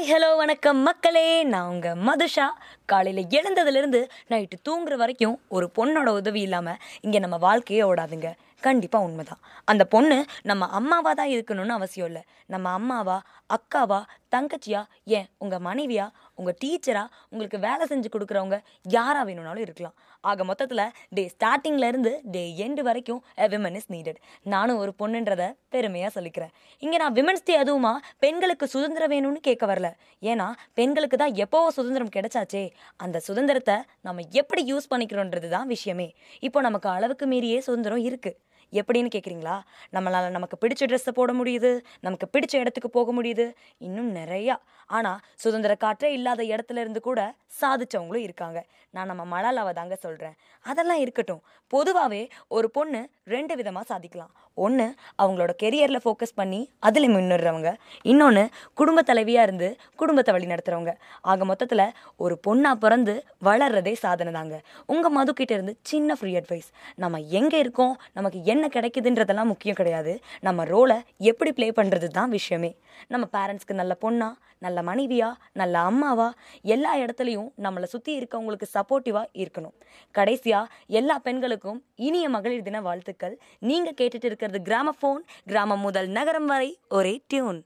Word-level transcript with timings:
Hi 0.00 0.10
hello 0.10 0.36
வணக்கம். 0.36 0.78
மக்களே 0.82 1.42
நான் 1.42 1.68
உங்கள் 1.68 1.98
மதுஷா. 1.98 2.44
காலையில் 2.84 3.26
எழுந்ததுலேருந்து 3.26 4.08
நைட்டு 4.28 4.56
தூங்குற 4.68 4.94
வரைக்கும் 4.96 5.40
ஒரு 5.48 5.70
பொண்ணோட 5.78 6.08
உதவி 6.08 6.40
இல்லாமல் 6.40 6.78
இங்கே 7.00 7.18
நம்ம 7.18 7.36
வாழ்க்கையே 7.36 7.82
ஓடாதுங்க. 7.82 8.28
கண்டிப்பாக 8.60 9.04
உண்மைதான். 9.04 9.40
அந்த 9.64 9.84
பொண்ணு 9.84 10.24
நம்ம 10.42 10.66
அம்மாவாக 10.66 11.14
தான் 11.14 11.28
இருக்கணும்னு 11.28 11.68
அவசியம் 11.68 12.06
இல்லை. 12.06 12.22
நம்ம 12.46 12.70
அம்மாவா 12.70 13.22
அக்காவா 13.56 14.02
தங்கச்சியா? 14.34 14.80
ஏன்? 15.18 15.26
உங்கள் 15.44 15.62
மனைவியா? 15.68 16.06
உங்கள் 16.38 16.56
டீச்சரா? 16.62 17.04
உங்களுக்கு 17.32 17.58
வேலை 17.66 17.84
செஞ்சு 17.92 18.08
கொடுக்குறவங்க 18.14 18.56
யாராக 18.96 19.24
வேணும்னாலும் 19.28 19.64
இருக்கலாம். 19.66 19.96
ஆக 20.30 20.44
மொத்தத்தில் 20.50 20.84
டே 21.16 21.22
ஸ்டார்டிங்லேருந்து 21.34 22.12
டே 22.34 22.42
எண்டு 22.64 22.82
வரைக்கும் 22.88 23.20
எ 23.44 23.48
விமன் 23.54 23.76
இஸ் 23.80 23.90
நீடட் 23.94 24.18
நானும் 24.54 24.80
ஒரு 24.82 24.92
பொண்ணுன்றத 25.00 25.42
பெருமையாக 25.74 26.12
சொல்லிக்கிறேன். 26.16 26.52
இங்கே 26.82 26.98
நான் 27.02 27.16
விமன்ஸ் 27.18 27.46
டே 27.48 27.56
அதுவுமா 27.62 27.92
பெண்களுக்கு 28.24 28.66
சுதந்திரம் 28.74 29.12
வேணும்னு 29.14 29.40
கேட்க 29.48 29.66
வரல. 29.72 29.90
ஏன்னா 30.32 30.48
பெண்களுக்கு 30.80 31.18
தான் 31.22 31.34
எப்போவோ 31.44 31.70
சுதந்திரம் 31.78 32.14
கிடைச்சாச்சே? 32.16 32.64
அந்த 32.96 33.20
சுதந்திரத்தை 33.28 33.76
நம்ம 34.08 34.26
எப்படி 34.42 34.64
யூஸ் 34.72 34.90
பண்ணிக்கிறோன்றது 34.92 35.50
தான் 35.56 35.68
விஷயமே. 35.74 36.08
இப்போ 36.48 36.60
நமக்கு 36.68 36.90
அளவுக்கு 36.96 37.26
மீறியே 37.34 37.58
சுதந்திரம் 37.68 38.04
இருக்குது 38.10 38.38
எப்படின்னு 38.72 39.12
கேட்குறீங்களா 39.14 39.56
நம்மளால் 39.96 40.34
நமக்கு 40.36 40.56
பிடிச்ச 40.62 40.88
ட்ரெஸ்ஸை 40.90 41.14
போட 41.18 41.32
முடியுது 41.40 41.70
நமக்கு 42.06 42.26
பிடிச்ச 42.34 42.54
இடத்துக்கு 42.62 42.90
போக 42.98 43.12
முடியுது 43.18 43.46
இன்னும் 43.86 44.10
நிறையா. 44.20 44.56
ஆனால் 44.90 45.20
சுதந்திர 45.42 45.72
காற்றே 45.84 46.08
இல்லாத 46.18 46.42
இடத்துல 46.54 46.82
இருந்து 46.84 47.00
கூட 47.00 47.20
சாதிச்சவங்களும் 47.60 48.26
இருக்காங்க. 48.26 48.58
நான் 48.94 49.10
நம்ம 49.10 49.22
மலாலாவை 49.32 49.72
தாங்க 49.72 49.96
சொல்கிறேன் 50.04 50.36
அதெல்லாம் 50.64 51.00
இருக்கட்டும். 51.04 51.42
பொதுவாகவே 51.72 52.22
ஒரு 52.56 52.68
பொண்ணு 52.76 53.00
ரெண்டு 53.34 53.54
விதமாக 53.58 53.84
சாதிக்கலாம். 53.90 54.32
ஒன்று 54.58 54.86
அவங்களோட 55.22 55.52
கெரியரில் 55.62 56.02
ஃபோக்கஸ் 56.04 56.36
பண்ணி 56.40 56.60
அதில் 56.88 57.08
முன்னேறவங்க. 57.14 57.70
இன்னொன்று 58.12 58.42
குடும்ப 58.80 59.04
தலைவியாக 59.10 59.46
இருந்து 59.46 59.68
குடும்பத்தை 60.00 60.32
வழி 60.34 60.48
நடத்துகிறவங்க 60.52 60.94
ஆக 61.32 61.44
மொத்தத்தில் 61.50 61.84
ஒரு 62.24 62.36
பொண்ணாக 62.46 62.82
பிறந்து 62.84 63.14
வளர்றதே 63.48 63.94
சாதனை 64.04 64.32
தாங்க 64.38 64.56
உங்கள் 64.94 65.14
மதுக்கிட்ட 65.18 65.52
இருந்து 65.58 65.74
சின்ன 65.90 66.16
ஃப்ரீ 66.18 66.32
அட்வைஸ் 66.40 66.70
நம்ம 67.04 67.20
எங்கே 67.40 67.60
இருக்கோம்? 67.64 67.94
நமக்கு 68.18 68.38
என்ன 68.52 68.59
என்ன 68.60 68.70
கிடைக்குதுன்றதெல்லாம் 68.74 69.50
முக்கியம் 69.50 69.78
கிடையாது. 69.80 70.12
நம்ம 70.46 70.64
ரோலை 70.70 70.96
எப்படி 71.30 71.50
ப்ளே 71.58 71.68
பண்ணுறது 71.78 72.08
தான் 72.18 72.32
விஷயமே. 72.36 72.70
நம்ம 73.12 73.24
பேரண்ட்ஸ்க்கு 73.36 73.80
நல்ல 73.80 73.92
பொண்ணா 74.04 74.28
நல்ல 74.64 74.78
மனைவியா 74.88 75.28
நல்ல 75.60 75.74
அம்மாவா 75.90 76.26
எல்லா 76.74 76.90
இடத்துலையும் 77.02 77.48
நம்மளை 77.64 77.86
சுற்றி 77.92 78.12
இருக்கவங்களுக்கு 78.18 78.66
சப்போர்ட்டிவாக 78.74 79.32
இருக்கணும். 79.42 79.74
கடைசியாக 80.18 80.72
எல்லா 81.00 81.16
பெண்களுக்கும் 81.26 81.80
இனிய 82.08 82.28
மகளிர் 82.36 82.66
தின 82.68 82.82
வாழ்த்துக்கள். 82.88 83.36
நீங்கள் 83.70 83.98
கேட்டுட்டு 84.00 84.30
இருக்கிறது 84.30 84.60
கிராம 84.68 84.94
ஃபோன் 84.98 85.22
கிராமம் 85.52 85.84
முதல் 85.88 86.10
நகரம் 86.18 86.50
வரை 86.54 86.70
ஒரே 86.98 87.14
டியூன் 87.32 87.60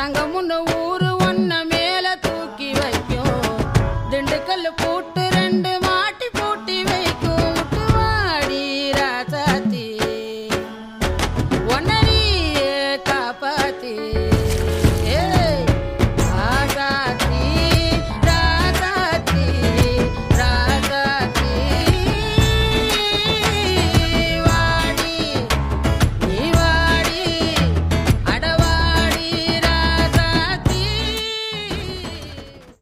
தங்கமுன்னு 0.00 0.58
ஊரு 0.80 1.10
ஒன்ன 1.28 1.60